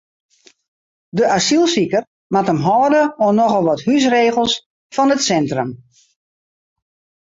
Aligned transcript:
De 1.17 1.25
asylsiker 1.35 2.03
moat 2.33 2.49
him 2.51 2.61
hâlde 2.67 3.03
oan 3.23 3.35
nochal 3.41 3.65
wat 3.69 3.83
húsregels 3.87 4.53
fan 4.95 5.13
it 5.15 5.25
sintrum. 5.29 5.69